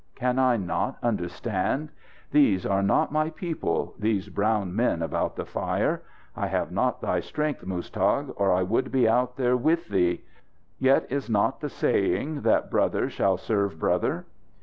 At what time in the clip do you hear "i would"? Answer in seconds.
8.51-8.91